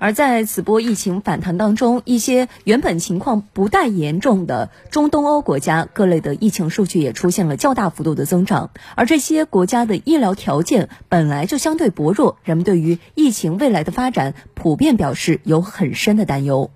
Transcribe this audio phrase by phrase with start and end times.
[0.00, 16.70] 而在此波疫情反弹当中，一些原本情况不太严重的中东欧国家各类的疫情数据也出现了较大幅度的增长，而这些国家的医疗条件本来就相对薄弱，人们对于疫情未来的发展普遍表示有很深的担忧。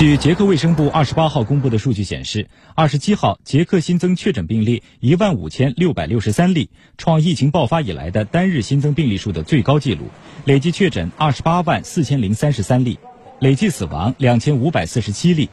[0.00, 10.06] 据捷克卫生部二十八号公布的数据显示，二十七号捷克新增确诊病例一万五千六百六十三例，创疫情爆发以来的单日新增病例数的最高纪录，
[10.46, 12.98] 累计确诊二十八万四千零三十三例，
[13.40, 15.50] 累计死亡两千五百四十七例。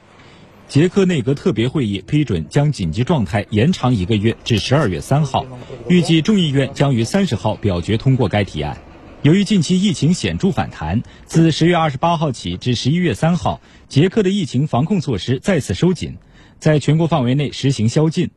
[0.69, 5.45] 捷克内阁特别会议批准将紧急状态延长一个月至十二月三号，
[5.89, 8.77] 预计众议院将于三十号表决通过该提案。
[9.23, 16.17] 由于近期疫情显著反弹，自十月二十八号起至十一月三号，捷克的疫情防控措施再次收紧，
[16.59, 18.29] 在全国范围内实行宵禁，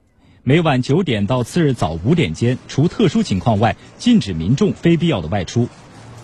[0.43, 5.69] 每晚九点到次日早五点间，除特殊情况外，禁止民众非必要的外出。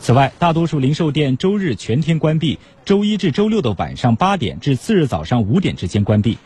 [0.01, 6.39] 此外，大多数零售店周日全天关闭，周一至周六的晚上八点至次日早上五点之间关闭。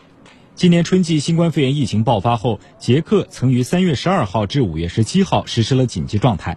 [0.61, 6.55] 今年春季新冠肺炎疫情爆发后，捷克曾于三月十二号至五月十七号实施了紧急状态。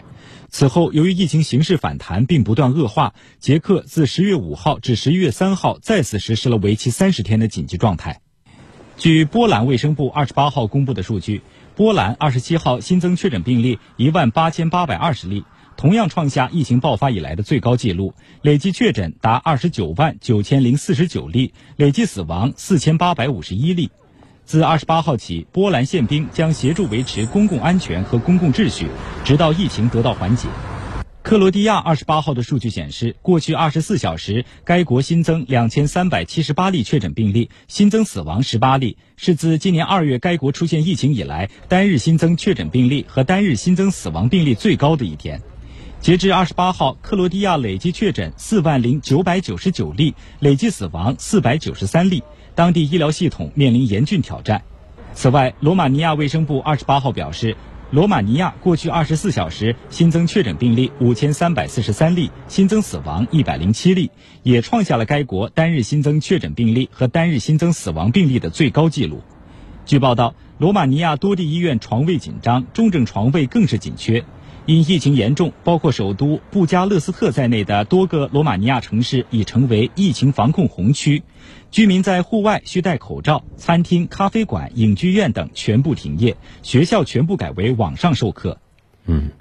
[0.51, 8.21] 此后，由于疫情形势反弹并不断恶化，捷克自十月五号至十一月三号再次实施了为期三十天的紧急状态。
[8.99, 11.41] 据波兰卫生部二十八号公布的数据，
[11.75, 15.45] 波兰二十七号新增确诊病例一万八千八百二十例，
[15.77, 23.91] 同样创下疫情爆发以来的最高纪录，累计确诊达二十九万九千零四十九例，累计死亡四千八百五十一例。
[24.45, 28.89] 自二十八号起，波兰宪兵将协助维持公共安全和公共秩序，
[29.25, 30.49] 直到疫情得到缓解。
[31.23, 45.41] 克罗地亚二十八号的数据显示，过去二十四小时，该国新增两千三百七十八例确诊病例，新增死亡十八例，是自今年二月该国出现疫情以来单日新增确诊病例和单日新增死亡病例最高的一天。
[46.05, 52.23] 截至二十八号，克罗地亚累计确诊四万零九百九十九例，累计死亡四百九十三例。
[52.55, 54.65] 当地医疗系统面临严峻挑战。
[55.15, 57.57] 此外，罗马尼亚卫生部二十八号表示，
[57.91, 64.11] 罗马尼亚过去二十四小时新增确诊病例五千三百四十三例，新增死亡一百零七例，
[64.43, 69.23] 也创下了该国单日新增确诊病例和单日新增死亡病例的最高纪录。
[69.87, 74.23] 据报道，罗马尼亚多地医院床位紧张，重症床位更是紧缺。
[74.67, 81.23] 因疫情严重，包括首都布加勒斯特在内的多个罗马尼亚城市已成为疫情防控红区，
[81.71, 88.59] 居民在户外需戴口罩，餐厅、咖啡馆、影剧院等全部停业，学校全部改为网上授课。
[89.05, 89.33] 嗯。